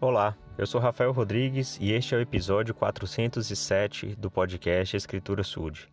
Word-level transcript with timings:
Olá, 0.00 0.36
eu 0.56 0.64
sou 0.64 0.80
Rafael 0.80 1.10
Rodrigues 1.10 1.76
e 1.80 1.90
este 1.90 2.14
é 2.14 2.18
o 2.18 2.20
episódio 2.20 2.72
407 2.72 4.14
do 4.14 4.30
podcast 4.30 4.96
Escritura 4.96 5.42
Sud. 5.42 5.88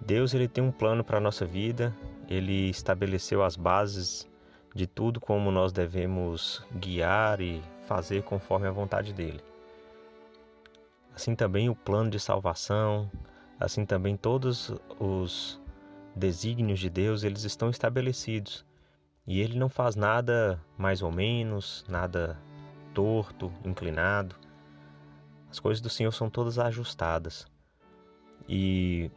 Deus 0.00 0.34
ele 0.34 0.48
tem 0.48 0.64
um 0.64 0.72
plano 0.72 1.04
para 1.04 1.18
a 1.18 1.20
nossa 1.20 1.46
vida, 1.46 1.94
ele 2.28 2.70
estabeleceu 2.70 3.44
as 3.44 3.54
bases 3.54 4.28
de 4.74 4.84
tudo 4.84 5.20
como 5.20 5.52
nós 5.52 5.72
devemos 5.72 6.66
guiar 6.74 7.40
e 7.40 7.62
fazer 7.86 8.24
conforme 8.24 8.66
a 8.66 8.72
vontade 8.72 9.12
dele. 9.12 9.40
Assim 11.14 11.36
também 11.36 11.68
o 11.68 11.76
plano 11.76 12.10
de 12.10 12.18
salvação, 12.18 13.08
assim 13.60 13.86
também 13.86 14.16
todos 14.16 14.74
os 14.98 15.62
desígnios 16.16 16.80
de 16.80 16.90
Deus, 16.90 17.22
eles 17.22 17.44
estão 17.44 17.70
estabelecidos. 17.70 18.66
E 19.24 19.40
ele 19.40 19.56
não 19.56 19.68
faz 19.68 19.94
nada 19.94 20.60
mais 20.76 21.00
ou 21.00 21.12
menos, 21.12 21.84
nada 21.88 22.36
torto, 22.92 23.52
inclinado. 23.64 24.36
As 25.50 25.60
coisas 25.60 25.80
do 25.80 25.90
Senhor 25.90 26.12
são 26.12 26.30
todas 26.30 26.58
ajustadas. 26.58 27.46
E 28.48 29.10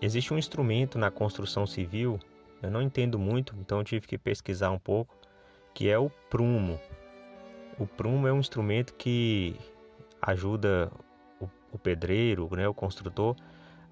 existe 0.00 0.32
um 0.32 0.38
instrumento 0.38 0.98
na 0.98 1.10
construção 1.10 1.66
civil, 1.66 2.18
eu 2.62 2.70
não 2.70 2.82
entendo 2.82 3.18
muito, 3.18 3.54
então 3.60 3.82
tive 3.84 4.06
que 4.06 4.16
pesquisar 4.16 4.70
um 4.70 4.78
pouco, 4.78 5.16
que 5.74 5.88
é 5.88 5.98
o 5.98 6.10
prumo. 6.30 6.80
O 7.78 7.86
prumo 7.86 8.26
é 8.26 8.32
um 8.32 8.40
instrumento 8.40 8.94
que 8.94 9.56
ajuda 10.20 10.90
o, 11.40 11.48
o 11.72 11.78
pedreiro, 11.78 12.48
né, 12.54 12.68
o 12.68 12.74
construtor, 12.74 13.36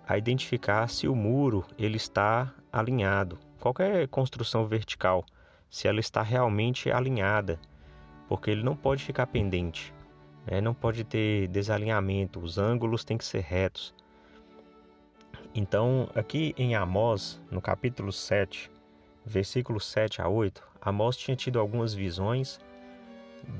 a 0.06 0.16
identificar 0.18 0.88
se 0.88 1.08
o 1.08 1.14
muro 1.14 1.64
ele 1.78 1.96
está 1.96 2.52
alinhado. 2.72 3.38
Qualquer 3.58 4.08
construção 4.08 4.66
vertical, 4.66 5.24
se 5.68 5.86
ela 5.86 6.00
está 6.00 6.22
realmente 6.22 6.90
alinhada 6.90 7.58
porque 8.30 8.48
ele 8.48 8.62
não 8.62 8.76
pode 8.76 9.02
ficar 9.02 9.26
pendente, 9.26 9.92
né? 10.46 10.60
não 10.60 10.72
pode 10.72 11.02
ter 11.02 11.48
desalinhamento, 11.48 12.38
os 12.38 12.58
ângulos 12.58 13.04
têm 13.04 13.18
que 13.18 13.24
ser 13.24 13.40
retos. 13.40 13.92
Então, 15.52 16.08
aqui 16.14 16.54
em 16.56 16.76
Amós, 16.76 17.42
no 17.50 17.60
capítulo 17.60 18.12
7, 18.12 18.70
versículos 19.26 19.84
7 19.86 20.22
a 20.22 20.28
8, 20.28 20.62
Amós 20.80 21.16
tinha 21.16 21.36
tido 21.36 21.58
algumas 21.58 21.92
visões 21.92 22.60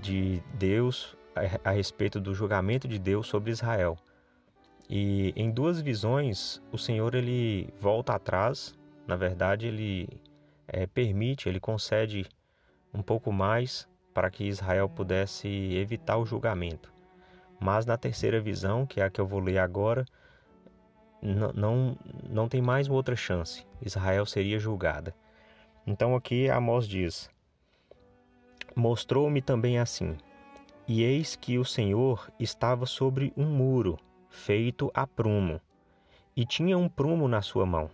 de 0.01 0.41
Deus 0.55 1.17
a, 1.65 1.73
respeito 1.73 2.21
do 2.21 2.33
julgamento 2.33 2.87
de 2.87 3.01
Deus 3.01 3.27
sobre 3.27 3.51
Israel. 3.51 3.99
E 4.89 5.33
em 5.35 5.51
duas 5.51 5.81
visões, 5.81 6.63
o 6.71 6.79
Senhor 6.79 7.17
ele 7.17 7.75
volta 7.81 8.15
atrás, 8.15 8.73
na 9.05 9.17
verdade, 9.17 9.67
ele 9.67 10.09
é, 10.69 10.87
permite, 10.87 11.49
ele 11.49 11.59
concede 11.59 12.25
um 12.95 13.03
pouco 13.03 13.33
mais 13.33 13.91
para 14.13 14.31
que 14.31 14.45
Israel 14.45 14.89
pudesse 14.89 15.49
evitar 15.49 16.17
o 16.19 16.27
julgamento. 16.27 16.93
Mas 17.59 17.85
na 17.85 17.97
terceira 17.97 18.41
visão, 18.41 18.87
que 18.87 19.01
é 19.01 19.05
a 19.05 19.11
que 19.11 19.21
eu 19.21 19.27
vou 19.27 19.41
ler 19.41 19.59
agora, 19.59 20.05
não, 21.23 21.97
não, 22.29 22.49
tem 22.49 22.63
mais 22.63 22.89
outra 22.89 23.15
chance. 23.15 23.67
Israel 23.83 24.25
seria 24.25 24.59
julgada. 24.59 25.15
Então 25.87 26.17
aqui 26.17 26.49
Amós 26.49 26.89
diz: 26.89 27.31
Mostrou-me 28.75 29.43
também 29.43 29.79
assim, 29.79 30.17
e 30.89 31.03
eis 31.03 31.37
que 31.37 31.59
o 31.59 31.65
Senhor 31.65 32.31
estava 32.39 32.87
sobre 32.87 33.33
um 33.37 33.47
muro, 33.47 33.99
feito 34.29 34.91
a 34.95 35.07
prumo, 35.07 35.61
e 36.35 36.47
tinha 36.47 36.79
um 36.79 36.89
prumo 36.89 37.29
na 37.29 37.43
sua 37.43 37.67
mão. 37.67 37.91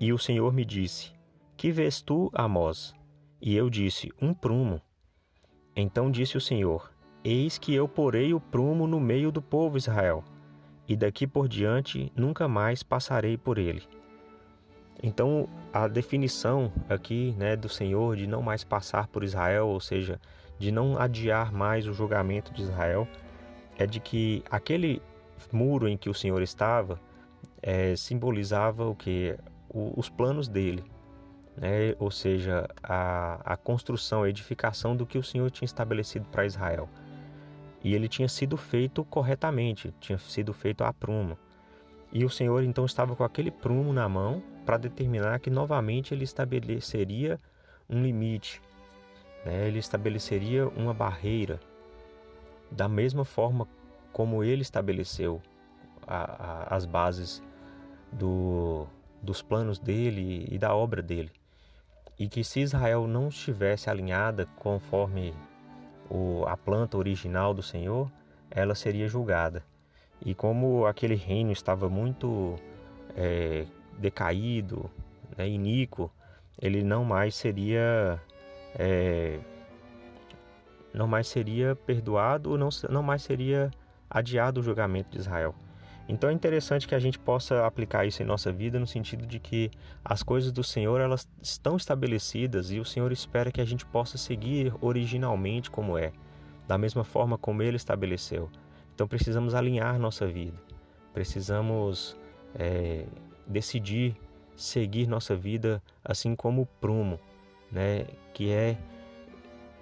E 0.00 0.12
o 0.12 0.18
Senhor 0.18 0.52
me 0.52 0.64
disse: 0.64 1.12
Que 1.56 1.70
vês 1.70 2.02
tu, 2.02 2.30
Amós? 2.34 2.94
E 3.40 3.54
eu 3.54 3.70
disse: 3.70 4.10
Um 4.20 4.34
prumo. 4.34 4.80
Então 5.80 6.10
disse 6.10 6.36
o 6.36 6.40
Senhor: 6.40 6.92
Eis 7.24 7.58
que 7.58 7.74
eu 7.74 7.88
porei 7.88 8.34
o 8.34 8.40
prumo 8.40 8.86
no 8.86 9.00
meio 9.00 9.32
do 9.32 9.40
povo 9.40 9.76
Israel, 9.76 10.22
e 10.88 10.96
daqui 10.96 11.26
por 11.26 11.48
diante 11.48 12.12
nunca 12.14 12.46
mais 12.46 12.82
passarei 12.82 13.36
por 13.36 13.58
ele. 13.58 13.82
Então, 15.02 15.48
a 15.72 15.88
definição 15.88 16.70
aqui 16.88 17.34
né, 17.38 17.56
do 17.56 17.68
Senhor 17.68 18.16
de 18.16 18.26
não 18.26 18.42
mais 18.42 18.62
passar 18.62 19.06
por 19.06 19.24
Israel, 19.24 19.68
ou 19.68 19.80
seja, 19.80 20.20
de 20.58 20.70
não 20.70 20.98
adiar 20.98 21.50
mais 21.50 21.86
o 21.86 21.94
julgamento 21.94 22.52
de 22.52 22.62
Israel, 22.62 23.08
é 23.78 23.86
de 23.86 23.98
que 23.98 24.44
aquele 24.50 25.00
muro 25.50 25.88
em 25.88 25.96
que 25.96 26.10
o 26.10 26.14
Senhor 26.14 26.42
estava 26.42 27.00
é, 27.62 27.96
simbolizava 27.96 28.86
o 28.86 28.94
que? 28.94 29.36
os 29.72 30.08
planos 30.08 30.48
dele, 30.48 30.84
né? 31.56 31.94
ou 31.98 32.10
seja, 32.10 32.68
a, 32.82 33.40
a 33.44 33.56
construção, 33.56 34.22
a 34.22 34.28
edificação 34.28 34.96
do 34.96 35.06
que 35.06 35.18
o 35.18 35.22
Senhor 35.22 35.50
tinha 35.50 35.66
estabelecido 35.66 36.26
para 36.26 36.46
Israel. 36.46 36.88
E 37.82 37.94
ele 37.94 38.08
tinha 38.08 38.28
sido 38.28 38.56
feito 38.56 39.04
corretamente, 39.04 39.94
tinha 40.00 40.18
sido 40.18 40.52
feito 40.52 40.84
a 40.84 40.92
prumo. 40.92 41.36
E 42.12 42.24
o 42.24 42.30
Senhor 42.30 42.62
então 42.62 42.84
estava 42.84 43.14
com 43.16 43.24
aquele 43.24 43.50
prumo 43.50 43.92
na 43.92 44.08
mão 44.08 44.42
para 44.66 44.76
determinar 44.76 45.38
que 45.40 45.48
novamente 45.48 46.12
ele 46.12 46.24
estabeleceria 46.24 47.38
um 47.88 48.02
limite, 48.02 48.60
né? 49.44 49.66
ele 49.66 49.78
estabeleceria 49.78 50.68
uma 50.68 50.92
barreira, 50.92 51.58
da 52.70 52.88
mesma 52.88 53.24
forma 53.24 53.66
como 54.12 54.44
ele 54.44 54.62
estabeleceu 54.62 55.40
a, 56.06 56.66
a, 56.72 56.76
as 56.76 56.84
bases 56.84 57.42
do, 58.12 58.86
dos 59.22 59.42
planos 59.42 59.78
dele 59.78 60.46
e 60.50 60.58
da 60.58 60.74
obra 60.74 61.02
dele 61.02 61.32
e 62.20 62.28
que 62.28 62.44
se 62.44 62.60
Israel 62.60 63.06
não 63.06 63.28
estivesse 63.28 63.88
alinhada 63.88 64.44
conforme 64.56 65.32
o, 66.10 66.44
a 66.46 66.54
planta 66.54 66.98
original 66.98 67.54
do 67.54 67.62
Senhor, 67.62 68.12
ela 68.50 68.74
seria 68.74 69.08
julgada. 69.08 69.64
E 70.20 70.34
como 70.34 70.84
aquele 70.84 71.14
reino 71.14 71.50
estava 71.50 71.88
muito 71.88 72.56
é, 73.16 73.64
decaído, 73.98 74.90
né, 75.34 75.48
iníquo, 75.48 76.12
ele 76.60 76.84
não 76.84 77.06
mais 77.06 77.34
seria 77.34 78.20
é, 78.78 79.40
não 80.92 81.08
mais 81.08 81.26
seria 81.26 81.74
perdoado, 81.74 82.58
não, 82.58 82.68
não 82.90 83.02
mais 83.02 83.22
seria 83.22 83.70
adiado 84.10 84.60
o 84.60 84.62
julgamento 84.62 85.10
de 85.10 85.18
Israel. 85.18 85.54
Então 86.10 86.28
é 86.28 86.32
interessante 86.32 86.88
que 86.88 86.94
a 86.96 86.98
gente 86.98 87.20
possa 87.20 87.64
aplicar 87.64 88.04
isso 88.04 88.20
em 88.20 88.26
nossa 88.26 88.50
vida 88.50 88.80
no 88.80 88.86
sentido 88.86 89.24
de 89.24 89.38
que 89.38 89.70
as 90.04 90.24
coisas 90.24 90.50
do 90.50 90.64
Senhor 90.64 91.00
elas 91.00 91.28
estão 91.40 91.76
estabelecidas 91.76 92.72
e 92.72 92.80
o 92.80 92.84
Senhor 92.84 93.12
espera 93.12 93.52
que 93.52 93.60
a 93.60 93.64
gente 93.64 93.86
possa 93.86 94.18
seguir 94.18 94.74
originalmente 94.80 95.70
como 95.70 95.96
é, 95.96 96.12
da 96.66 96.76
mesma 96.76 97.04
forma 97.04 97.38
como 97.38 97.62
Ele 97.62 97.76
estabeleceu. 97.76 98.50
Então 98.92 99.06
precisamos 99.06 99.54
alinhar 99.54 100.00
nossa 100.00 100.26
vida, 100.26 100.60
precisamos 101.14 102.16
é, 102.56 103.06
decidir 103.46 104.16
seguir 104.56 105.06
nossa 105.06 105.36
vida 105.36 105.80
assim 106.04 106.34
como 106.34 106.62
o 106.62 106.66
prumo, 106.66 107.20
né, 107.70 108.04
que 108.34 108.50
é 108.50 108.76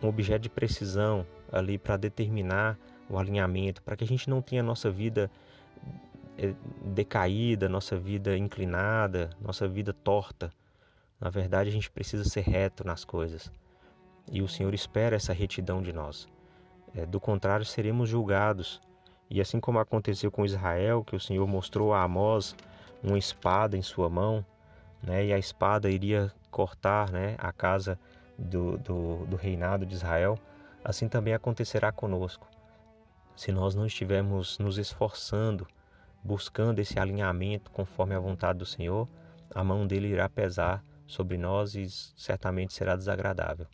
um 0.03 0.09
objeto 0.09 0.43
de 0.43 0.51
precisão 0.51 1.27
ali 1.51 1.79
para 1.79 1.97
determinar 1.97 2.79
o 3.09 3.19
alinhamento, 3.19 3.83
para 3.83 3.97
que 3.97 4.05
a 4.05 4.07
gente 4.07 4.29
não 4.29 4.43
tenha 4.43 4.63
nossa 4.63 4.91
vida 4.91 5.31
decaída, 6.85 7.69
nossa 7.69 7.99
vida 7.99 8.37
inclinada, 8.37 9.31
nossa 9.41 9.67
vida 9.67 9.93
torta. 9.93 10.53
Na 11.21 11.31
verdade, 11.31 11.69
a 11.69 11.73
gente 11.73 11.91
precisa 11.91 12.25
ser 12.25 12.43
reto 12.43 12.87
nas 12.87 13.05
coisas. 13.05 13.51
E 14.31 14.41
o 14.41 14.49
Senhor 14.49 14.73
espera 14.73 15.17
essa 15.17 15.33
retidão 15.33 15.83
de 15.83 15.93
nós. 15.93 16.29
É, 16.95 17.05
do 17.05 17.19
contrário, 17.21 17.65
seremos 17.65 18.09
julgados. 18.09 18.81
E 19.29 19.41
assim 19.41 19.59
como 19.59 19.79
aconteceu 19.79 20.31
com 20.31 20.45
Israel, 20.45 21.05
que 21.05 21.17
o 21.17 21.21
Senhor 21.21 21.47
mostrou 21.47 21.93
a 21.93 22.03
Amós 22.03 22.55
uma 23.03 23.19
espada 23.19 23.77
em 23.77 23.83
sua 23.83 24.09
mão, 24.09 24.45
né, 25.03 25.27
e 25.27 25.33
a 25.33 25.39
espada 25.39 25.91
iria 25.91 26.33
cortar 26.51 27.11
né, 27.11 27.37
a 27.39 27.53
casa 27.53 27.99
do, 28.39 28.79
do, 28.79 29.27
do 29.27 29.37
reinado 29.37 29.85
de 29.85 29.95
Israel, 29.95 30.39
assim 30.85 31.09
também 31.09 31.35
acontecerá 31.35 31.93
conosco. 31.93 32.49
Se 33.37 33.53
nós 33.53 33.75
não 33.75 33.87
estivermos 33.87 34.59
nos 34.59 34.79
esforçando 34.79 35.67
buscando 36.23 36.79
esse 36.79 36.99
alinhamento 36.99 37.71
conforme 37.71 38.15
a 38.15 38.21
vontade 38.21 38.59
do 38.59 38.67
Senhor, 38.67 39.09
a 39.55 39.65
mão 39.65 39.87
dele 39.87 40.09
irá 40.09 40.29
pesar 40.29 40.85
sobre 41.07 41.39
nós 41.39 41.75
e 41.75 41.89
certamente 41.89 42.75
será 42.75 42.97
desagradável. 42.97 43.67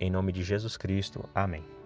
Em 0.00 0.10
nome 0.10 0.32
de 0.32 0.42
Jesus 0.42 0.76
Cristo. 0.76 1.28
Amém. 1.34 1.85